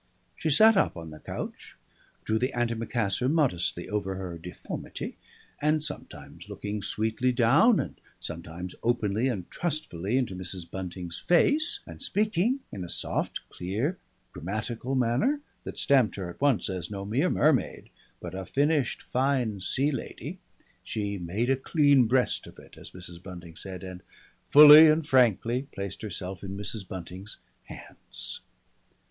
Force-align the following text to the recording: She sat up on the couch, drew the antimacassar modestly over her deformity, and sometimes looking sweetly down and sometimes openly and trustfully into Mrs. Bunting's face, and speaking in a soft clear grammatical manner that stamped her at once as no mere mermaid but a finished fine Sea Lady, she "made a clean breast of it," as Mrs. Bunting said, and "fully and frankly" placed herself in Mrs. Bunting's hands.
She 0.35 0.49
sat 0.49 0.77
up 0.77 0.97
on 0.97 1.11
the 1.11 1.19
couch, 1.19 1.75
drew 2.23 2.39
the 2.39 2.53
antimacassar 2.55 3.29
modestly 3.31 3.87
over 3.87 4.15
her 4.15 4.39
deformity, 4.39 5.17
and 5.61 5.83
sometimes 5.83 6.49
looking 6.49 6.81
sweetly 6.81 7.31
down 7.31 7.79
and 7.79 8.01
sometimes 8.19 8.73
openly 8.81 9.27
and 9.27 9.47
trustfully 9.51 10.17
into 10.17 10.35
Mrs. 10.35 10.67
Bunting's 10.71 11.19
face, 11.19 11.81
and 11.85 12.01
speaking 12.01 12.61
in 12.71 12.83
a 12.83 12.89
soft 12.89 13.47
clear 13.49 13.99
grammatical 14.31 14.95
manner 14.95 15.39
that 15.65 15.77
stamped 15.77 16.15
her 16.15 16.31
at 16.31 16.41
once 16.41 16.67
as 16.67 16.89
no 16.89 17.05
mere 17.05 17.29
mermaid 17.29 17.91
but 18.19 18.33
a 18.33 18.43
finished 18.43 19.03
fine 19.03 19.61
Sea 19.61 19.91
Lady, 19.91 20.39
she 20.83 21.19
"made 21.19 21.51
a 21.51 21.55
clean 21.55 22.07
breast 22.07 22.47
of 22.47 22.57
it," 22.57 22.75
as 22.75 22.89
Mrs. 22.89 23.21
Bunting 23.21 23.55
said, 23.55 23.83
and 23.83 24.01
"fully 24.47 24.87
and 24.89 25.05
frankly" 25.07 25.67
placed 25.71 26.01
herself 26.01 26.43
in 26.43 26.57
Mrs. 26.57 26.87
Bunting's 26.87 27.37
hands. 27.65 28.41